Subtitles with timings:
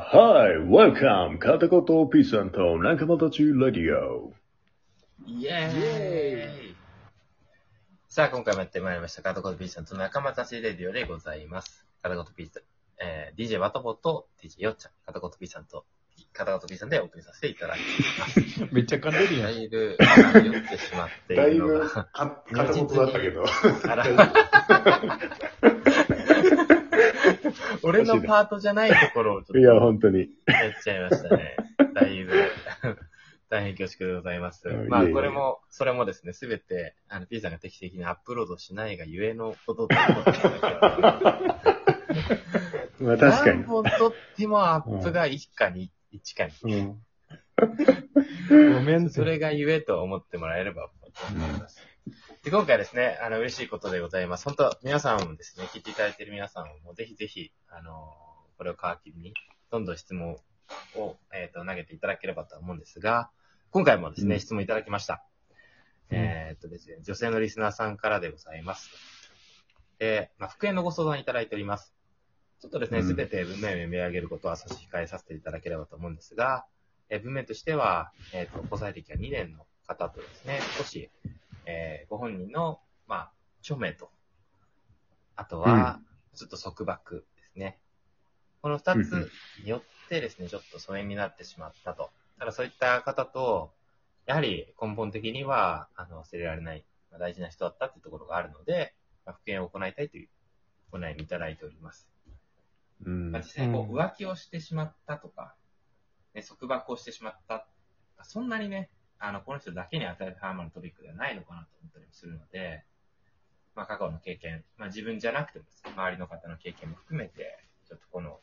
[0.00, 1.38] はい、Welcome!
[1.38, 4.32] 片言 P さんと仲間たちラディオ。
[5.24, 6.76] イエーイ
[8.08, 9.22] さあ、今回もやってまいりました。
[9.22, 11.86] カタコト P さんと仲間たちレディオでございます。
[12.02, 12.62] カタコト P さん、
[13.00, 15.84] えー、DJ ワトボと DJ よっちゃん、カタコト P さんと、
[16.32, 17.78] カタコト P さんでお送りさせていただき
[18.18, 18.40] ます。
[18.74, 19.52] めっちゃ噛んでるやん。
[19.52, 19.96] だいぶ、
[20.44, 23.44] 酔ってしまっていだいるのぶが、か片言だったけど。
[23.88, 24.04] あら
[27.84, 30.20] 俺のパートじゃないところをちょっといや、本当に。
[30.20, 30.28] やっ
[30.82, 31.56] ちゃいましたね。
[31.94, 32.32] だいぶ、
[33.50, 34.88] 大変恐縮でございますうん。
[34.88, 40.38] まあ、これも、それもですね、すべて、あの、P さんが定期的にアップロードしないがゆえのことということで
[43.04, 46.66] まあ確か何本撮ってもアップが1か2、1か2。
[46.66, 46.74] に。
[46.80, 48.74] うん。
[48.74, 49.14] ごめんって。
[49.14, 51.93] それがゆえと思ってもらえればと思います。
[52.44, 54.44] で、今回ですね、あの、嬉しいことでございます。
[54.44, 58.12] 本当皆さんもですね、聞いていただいている皆さんも、ぜひぜひ、あの、
[58.58, 59.32] これを皮切りに、
[59.70, 60.36] どんどん質問
[60.94, 63.30] を、えっ、と、投げていただければと思うんですが、
[63.70, 65.24] 今回もですね、うん質問いただきました。
[66.10, 68.90] えっとですね、女性のリスナーさんからでございます。
[69.98, 71.94] で、まあ、復縁のご相談いただいております。
[72.60, 76.66] ちょっとですね、うんすべて文面を読み上げることは差し控えさせていただければと思うんですが、
[77.08, 81.10] えー文面としては、えっ、と、交際歴が2年の方とですね、少し、
[81.66, 84.10] えーご本人の、まあ、著名と、
[85.36, 86.00] あとは、
[86.34, 87.78] ちょっと束縛ですね。
[88.62, 89.30] この二つ
[89.62, 92.10] によってですね、ちょっと疎遠になってしまったと。
[92.38, 93.72] ただそういった方と、
[94.26, 100.28] やはり根本的には、あの、忘れられない、まあ大事な人だったっていうところがあるので、まあ、復縁を行いたいという
[100.92, 102.08] お悩みいただいております。
[103.04, 105.54] うんまあ、実際こううん浮気をしてしまったとか、
[106.34, 107.66] ね、束縛をしてしまった、
[108.22, 112.84] そんなにね、あの、この人だけに与えるハーマのトピックではないのかなと思ったりもするので、
[113.74, 118.40] まあ、過去の経験、まあ、自分じゃなくてもですね、周りの方の経験も含めて、ちょっとこの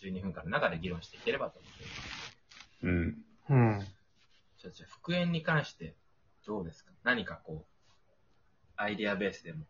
[0.00, 2.36] 12分間の中で議論していければと思っています。
[2.82, 3.24] うん。
[3.50, 3.80] うん。
[4.58, 5.94] ちょっとじゃあ復縁に関して
[6.46, 6.90] どうですか？
[7.02, 7.66] 何かこう、
[8.76, 9.64] アイデアベースでも、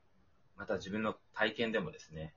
[0.56, 2.34] また自分の体験でもですね、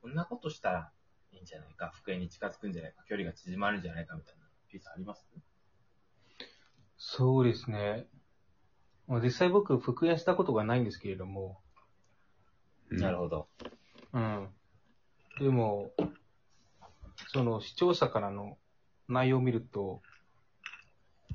[0.00, 0.90] こんなことしたら
[1.32, 4.14] いいんじゃないか、復縁に近づくんじゃないか、距離が縮まるんじゃないか？
[4.14, 5.26] みたいなピースあります？
[7.02, 8.06] そうですね。
[9.08, 11.58] まあ実際僕、復縁したことがないんですけれども、
[12.90, 13.48] なるほど。
[14.12, 14.48] うん。
[15.38, 15.92] でも、
[17.32, 18.58] その視聴者からの
[19.08, 20.02] 内容を見ると、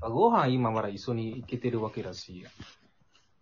[0.02, 2.46] あご飯今まだ一緒に行けてるわけだし、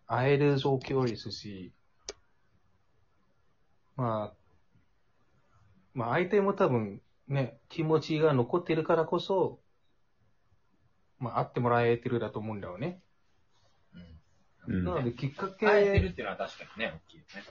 [0.08, 1.74] 会える状況ですし、
[3.98, 4.34] まあ、
[5.94, 9.60] まあ相手も多分ね、気持ちが残ってるからこそ、
[11.20, 13.02] まあ会ってもらえてるだと思うんだよね。
[14.68, 14.76] うん。
[14.76, 17.44] うんなのできっかけ、会えてるっていうのは確かにね、大きいよね。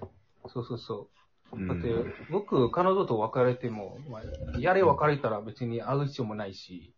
[0.49, 1.57] そうそうそう。
[1.57, 1.95] うんだって、
[2.31, 6.95] 僕、彼女と別れても、まあ、やれ別れたら別に会う必要もないし、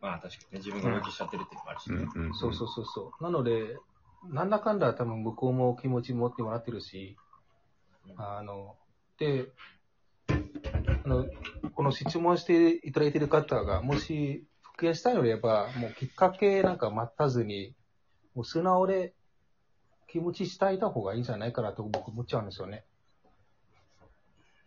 [0.00, 2.08] まあ確かにね、自分が浮気しちゃってるっていうのもあるしね。
[2.14, 2.34] うん。
[2.34, 3.22] そうそうそうそう。
[3.22, 3.76] なので、
[4.24, 7.16] なんだかんだ多分向こうも気持ち持ってもらってるし、
[8.16, 8.76] あの、
[9.18, 9.48] で、
[11.04, 11.26] あの、
[11.74, 14.46] この質問していただいている方が、もし
[14.78, 17.74] 復縁したいのであれば、もうきっかけなんか待たずに、
[18.36, 19.12] もう素直で
[20.06, 22.84] 気持ちしたいた方がいいんじゃないかなと僕思っちゃうんですよね。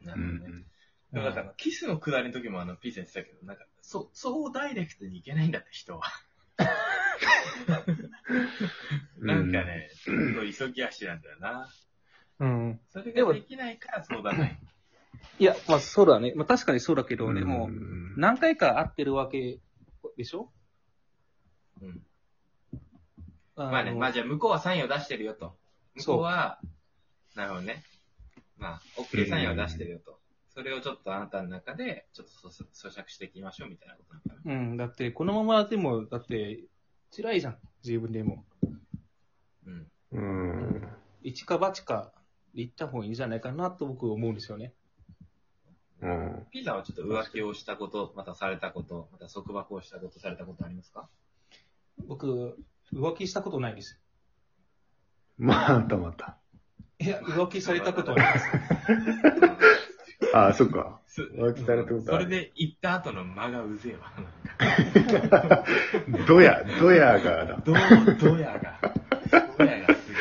[0.03, 0.39] なるほどね。
[0.47, 0.65] うん。
[1.13, 6.01] でもなんかあの、キスのくだりの時もあの、ピーさん言ってたけど、なんか、そう、そうダイレクトにいけないんだって、人は。
[9.19, 11.69] なんかね、ちょっと急ぎ足なんだよな。
[12.39, 12.81] うん。
[12.89, 14.59] それができないから相談ない。
[15.39, 16.33] いや、まあそうだね。
[16.35, 19.59] まあ確かにそうだけど、でも、うん何回か会ってるわけ
[20.21, 20.51] でしょ？
[21.81, 22.01] うん。
[23.55, 25.57] まあね、まあじゃあ向こうはサインを出してるよと。
[25.95, 26.59] 向こうは、
[27.35, 27.83] なるほどね。
[28.57, 30.19] まあ、OK サインを出してるよと。
[30.53, 34.53] それをちょっとあなたの中で、ちょっと咀咀嚼していきましょうみたいなことなのかな。
[34.53, 36.63] うん、だって、このままでも、だって、
[37.15, 37.57] 辛いじゃん。
[37.83, 38.45] 自分でも。
[39.65, 39.91] うん。
[40.11, 40.87] うん。
[41.23, 42.13] 一か八か
[42.53, 44.73] で行った方がいいんじゃないかなと僕思うんですよね。
[46.01, 46.47] うん。
[46.51, 51.07] ピーさんはちょっと浮気をしたこと、またされたこと、また束縛をしたこと、されたことありますか？
[52.07, 52.57] 僕、
[52.93, 53.99] 浮気したことないです。
[55.37, 56.37] またまた。
[56.99, 58.45] いや、浮気されたことはないです。
[60.35, 60.99] あ あ、そっか。
[61.07, 64.13] そ浮気されたことあるそれで行った後の間がうぜえわ。
[66.27, 67.57] ドヤ、ドヤがだ。
[67.57, 67.75] どう、
[68.19, 68.79] どやが。
[69.57, 70.11] どやがす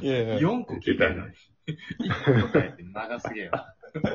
[0.00, 0.36] いやげえ。
[0.38, 1.34] 4個聞いたのに。
[1.66, 3.74] 1個答えて間がすげえわ。
[3.94, 4.10] 束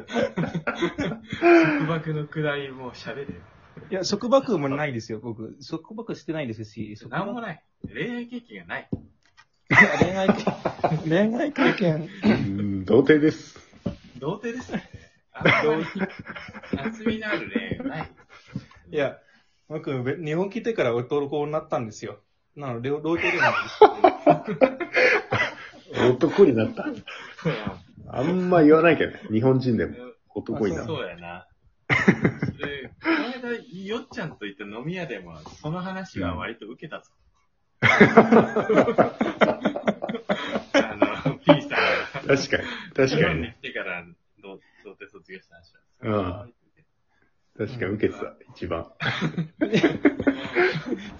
[1.87, 3.27] 縛のくだりもう喋れよ。
[3.89, 5.57] いや、束縛もないですよ、僕。
[5.67, 7.09] 束縛してないですし、い。
[7.09, 7.63] なんもない。
[7.87, 8.89] 恋愛経験がない。
[10.01, 10.45] 恋愛経
[11.07, 12.09] 恋愛経験。
[12.23, 13.57] うん童貞です。
[14.19, 14.89] 童貞ですね。
[15.31, 15.85] あんまり、
[16.77, 18.11] 厚みのある恋愛がない。
[18.91, 19.17] いや、
[19.69, 22.19] 僕、べ日本来てから男になったんですよ。
[22.55, 23.79] なので、老老犬なんです。
[26.11, 26.85] 男になった。
[28.11, 29.21] あんま言わないけどね。
[29.31, 29.95] 日本人でも
[30.33, 30.87] 男になった。
[30.87, 31.47] そうやな。
[31.89, 33.53] で、この間、
[33.85, 37.11] よっちゃんと行った飲み屋でも、その話は割と受けたぞ。
[37.81, 37.87] あ
[41.25, 41.77] の、P さんが。
[42.35, 42.63] 確かに。
[42.95, 43.53] 確か日本に。
[43.53, 44.03] 来てから、
[44.41, 46.47] どう、童貞卒業した話うんは。
[47.57, 48.33] 確かに受けてた。
[48.55, 48.91] 一番。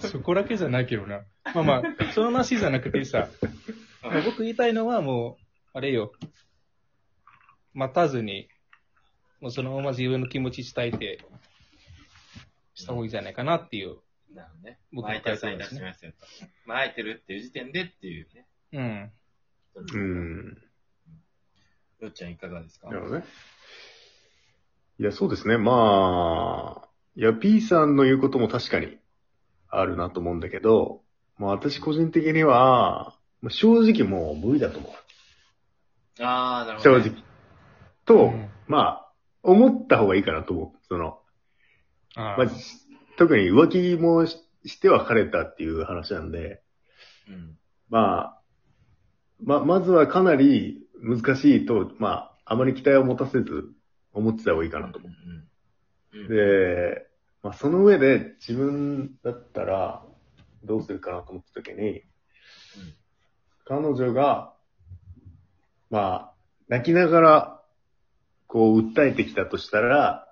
[0.00, 1.22] そこだけじゃないけどな。
[1.54, 1.82] まあまあ、
[2.12, 3.28] その話じゃなくてさ、
[4.02, 5.42] まあ僕言いたいのはもう、
[5.74, 6.12] あれよ。
[7.74, 8.48] 待たずに、
[9.40, 11.24] もうそのまま自分の気持ち伝えて、
[12.74, 13.98] した方がいいんじゃないかなっていう。
[14.34, 14.78] なるほどね。
[14.92, 16.26] 僕巻いてる際に出してみますよと。
[16.66, 18.46] 巻いてるっていう時点でっていうね。
[18.72, 19.12] うん。
[19.92, 20.58] うん。
[22.00, 22.88] よっちゃんいかがですか？
[22.88, 23.24] なるほどね。
[24.98, 25.58] いや、そうですね。
[25.58, 28.98] まあ、いや、P さんの言うことも確かに
[29.68, 31.02] あるなと思うんだけど、
[31.38, 34.92] まあ私個人的には、まあ正直もう無理だと思う。
[36.22, 37.10] ああ、なるほ正ど、ね。
[37.10, 37.29] 直。
[38.10, 39.12] と、うんまあ、
[39.44, 40.86] 思った方がいいかなと思う。
[40.88, 41.20] その、
[42.16, 42.46] あまあ、
[43.16, 44.36] 特に浮気もし
[44.66, 46.60] して別れたっていう話なんで、
[47.28, 47.56] うん。
[47.88, 48.40] まあ、
[49.42, 53.72] ま、まずはかなり難しいと、まあ、あまり期待を持たせず
[54.12, 55.10] 思ってた方がいいかなと思う。
[56.14, 56.22] うん。
[56.22, 56.28] うん。
[56.28, 57.06] で、
[57.42, 60.02] まあ、その上で自分だったら
[60.64, 62.02] どうするかなと思った時に、
[63.64, 64.52] 彼女が、
[65.90, 66.34] まあ、
[66.68, 67.59] 泣きながら、
[68.50, 70.26] こう、訴えてきたとしたら、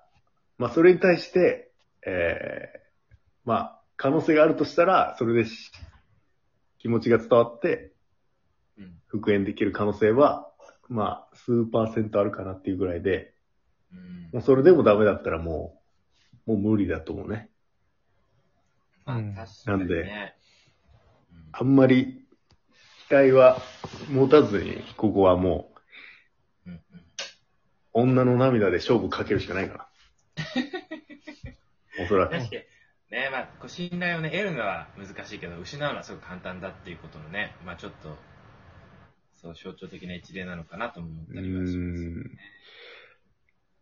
[0.57, 1.71] まあ、それに対して、
[2.05, 2.79] ええ
[3.45, 5.71] まあ、可能性があるとしたら、それでし
[6.79, 7.93] 気持ちが伝わって、
[8.77, 8.99] うん。
[9.07, 10.51] 復縁できる可能性は、
[10.89, 13.33] まあ、数パーセントあるかなっていうぐらいで、
[13.93, 14.29] うん。
[14.33, 15.81] もうそれでもダメだったらも
[16.45, 17.49] う、もう無理だと思うね。
[19.05, 19.77] まあ、うん確かに、ね。
[19.77, 20.33] なんで
[21.53, 22.25] あんまり
[23.07, 23.57] 期待は
[24.11, 25.68] 持たずに、ここはも。
[25.68, 25.68] う、
[28.01, 29.87] 女の涙で勝負かけるしかないかな。
[32.03, 32.31] おそらく。
[32.31, 32.61] 確かに、
[33.11, 38.17] ね、まあ、こう信頼をね、得るのは難しいけど、失うのはすごく簡単だっていうことのね、まあちょっと、
[39.41, 42.23] そう、象徴的な一例なのかなとも思ったりはしますよね。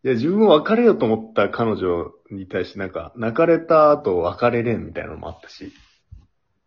[0.03, 5.73] いや、自分も別れようと思った彼女に対してなんか、泣かれた後別れれんみたいなのもあったし。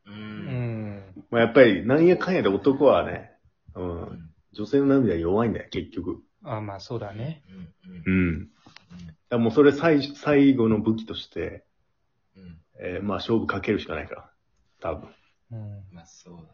[0.06, 0.10] う。
[0.10, 1.24] うんん。
[1.30, 3.30] まあやっぱり、なんやかんやで男はね、
[3.74, 4.30] う、うんん。
[4.52, 6.22] 女性の涙弱いんだよ、結局。
[6.44, 7.42] あまあ、そうだね。
[8.06, 8.42] うん。
[8.42, 8.48] う。
[9.28, 11.64] だもうそれ最最後の武器として、
[12.36, 12.58] うん。
[12.80, 14.30] えーまあ勝負かけるしかないから。
[14.80, 15.08] 多分。
[15.52, 15.84] うん。
[15.92, 16.48] まあそうだね。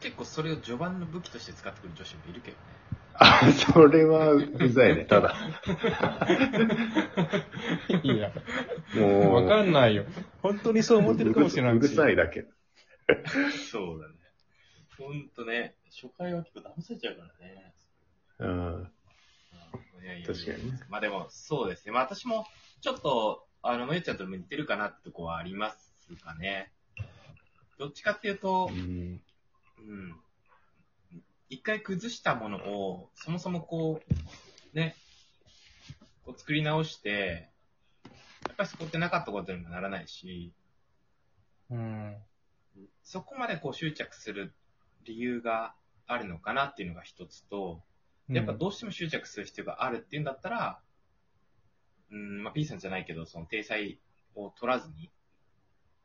[0.00, 2.62] 結構それを序盤の武器として使ってくる女子もいるけどね。
[3.14, 5.04] あ、それはうざいね。
[5.06, 5.34] ただ。
[8.02, 8.32] いや、
[8.96, 9.34] もう。
[9.44, 10.04] わかんないよ。
[10.42, 12.46] 本当にそう思ってるかもしれないうるさいだけ。
[13.70, 14.14] そうだね。
[14.98, 17.73] ほんとね、初回は結構騙されちゃうからね。
[18.44, 18.90] うん。
[20.02, 21.92] いやいや確かにねまあでも、そうですね。
[21.92, 22.46] まあ私も、
[22.80, 26.70] ちょっと、あの、のゆちゃんとも似てるかなってとこはありますかね。
[27.78, 29.20] どっちかっていうとう、ん。
[29.78, 30.20] うん。
[31.48, 34.00] 一回崩したものを、そもそもこ
[34.74, 34.96] う、ね、
[36.24, 37.48] こう作り直して、
[38.46, 40.52] やっぱりそこってなかったことにもならないし、
[41.70, 42.16] うん。
[43.02, 44.54] そこまでこう執着する
[45.04, 45.74] 理由が
[46.06, 47.82] あるのかなっていうのが一つと、
[48.28, 50.80] やっぱどうしても執着する必要があるっていうんだったら、
[52.10, 53.98] うん、まあ P さんじゃないけど、その体裁
[54.34, 55.10] を取らずに、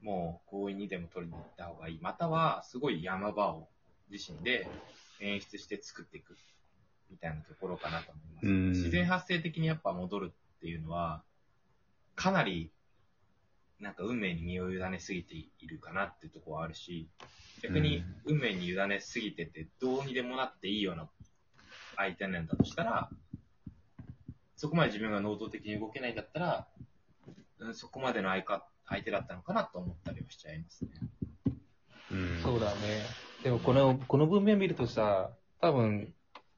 [0.01, 1.99] もう強引にでも取りに行った方がいい。
[2.01, 3.69] または、すごい山場を
[4.09, 4.67] 自身で
[5.19, 6.35] 演出して作っていく。
[7.11, 8.47] みたいなところかなと思います。
[8.47, 11.23] うん自然発生的にやっぱ戻るっていうのは、
[12.15, 12.71] かなり、
[13.79, 17.07] なんか運命に身を委ねすぎているかなっていうところはあるし、
[17.63, 21.09] 逆に運命に委ねすぎててどうにでもなっていいような
[21.99, 23.09] 相手なんだとしたら、
[24.55, 26.67] そこまで自分が能動的に動けないんだったら、
[27.59, 30.91] うんそこまでの相か相手だったのかなと思ったりはしちゃいますね。
[32.11, 32.39] うん。
[32.41, 33.03] そうだね。
[33.43, 36.13] でもこの、この文面見るとさ、多分、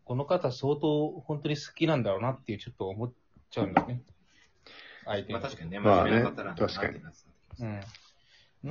[0.05, 3.11] この方相当本当に好きなんだろうなっていうちょっと思っ
[3.49, 4.03] ちゃうんだよね。
[5.05, 6.99] 相手がまあ確かにね、まあね真面目な方なんだなって確かに
[7.59, 7.81] うん。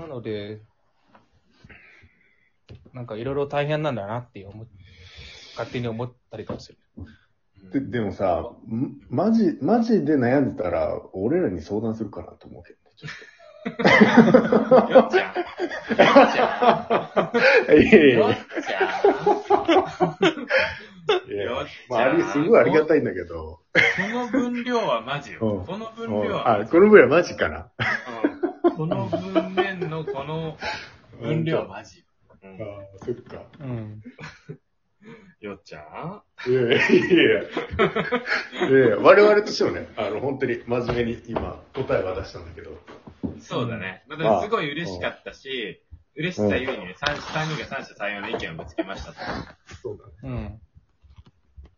[0.00, 0.61] なので、
[2.93, 4.67] なんかいろいろ大変なんだなって思っ
[5.61, 6.79] 勝手に思ったりとかする。
[6.97, 7.07] うん
[7.73, 8.97] ででもさ、ん？
[9.11, 13.11] マジ、マジで悩んでたら、俺らに相談するかなと思うけどねちょっ
[14.95, 15.35] よっちゃん。
[15.35, 15.45] よ
[16.25, 17.31] っちゃん。
[17.67, 17.75] と。
[17.75, 20.17] いやいやよっちゃん。
[21.90, 23.61] まあ、あり、すごいありがたいんだけど。
[23.75, 25.40] この分量はマジよ。
[25.43, 27.71] うんこの分うん量はあ、このぐらいマジかな。
[28.64, 30.57] うんこの文面のこの
[31.21, 32.02] 分量はマジ。
[32.43, 32.57] うあん、あ、
[33.05, 33.43] そっか。
[33.61, 34.00] うん。
[35.61, 37.43] よっちゃいやいやいや
[38.61, 42.71] いやいやいや我々としてもね、あの、本当に真面目に今、答えは出したんだけど。
[43.29, 44.05] んそうだね。
[44.09, 45.83] まあ、でもすごい嬉しかったし、
[46.17, 49.19] 嬉しさゆえにね、3, 三人が三者三様の意見をぶつけましたと。
[49.83, 50.12] そうだね。
[50.23, 50.61] うん。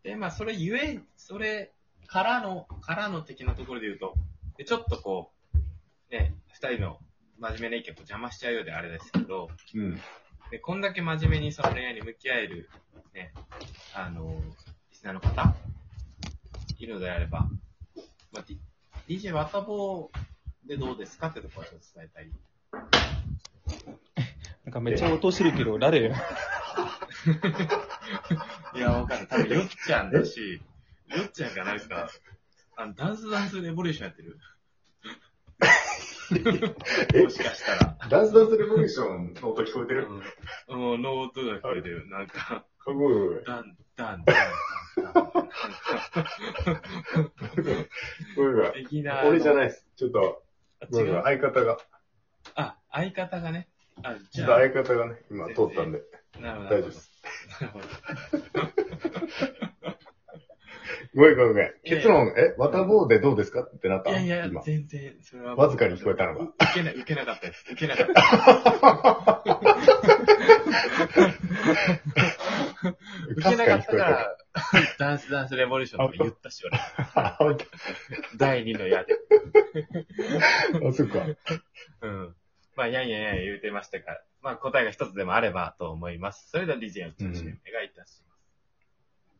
[0.03, 1.73] で、まあ、それゆえ、それ
[2.07, 4.15] からの、からの的なところで言うと、
[4.57, 6.99] でちょっとこう、ね、二人の
[7.39, 9.99] 真面目な意見を邪魔しちゃうようであれですけど、うん。
[10.51, 12.69] で、こんだけ真面目にその恋愛に向き合える、
[13.13, 13.31] ね、
[13.93, 14.41] あの、
[14.91, 15.55] リスナーの方、
[16.79, 17.47] いるのであれば、
[18.31, 18.59] まあ、D-
[19.07, 22.31] DJ ワタボーでどうですかってところをちょっと伝えたい。
[24.65, 26.07] なんかめっちゃ落としてるけど、誰？
[28.75, 29.27] いや、わかる。
[29.27, 30.61] 多分、よっちゃんだし、
[31.07, 32.09] よっちゃんがなんか、
[32.75, 34.39] あの、ダンスダンスレボリューションやってる。
[37.23, 37.97] もしかしたら。
[38.09, 40.07] ダンスダンスレボリューションの音聞こえてる？
[40.69, 42.07] うん、うん、の音が聞こえてる。
[42.09, 43.45] なんか、かっこいい。
[43.45, 44.45] ダン、ダン、ダン、
[45.13, 45.43] ダン。
[48.35, 49.23] ごめんごめん的な。
[49.25, 49.69] 俺じゃないい。
[49.69, 49.87] です。
[49.95, 50.43] ちょっと。
[50.91, 51.77] 相方が、
[52.55, 53.69] あ、相方がね。
[54.03, 56.01] あ、ちょっとじゃあ、相方がね、今通ったんで、
[56.39, 56.69] なるほど。
[56.69, 57.11] 大丈夫です。
[57.61, 57.85] なるほど。
[61.15, 61.73] ごめんごめんごめん。
[61.83, 63.61] 結論、え、ワタボーでどうですか？
[63.61, 64.09] ってなった？
[64.11, 64.61] いやいや今、。
[64.63, 65.55] 全然、それは。
[65.55, 67.65] わずかに聞こえたのがう受けな、受けなかったです。
[67.71, 69.43] 受けなかった。
[73.29, 74.37] 受けなかったから、
[74.99, 76.77] ダンスダンスレボリューションとか言ったし、俺。
[78.37, 79.15] 第二の矢で。
[80.81, 81.19] 当あ、そっか。
[82.01, 82.35] うん。
[82.75, 86.49] まあ、やんやんやん言うてましたから、まあ、答えが一つでもあればと思います。
[86.49, 88.32] それでは DJ を中心にお願いいたします。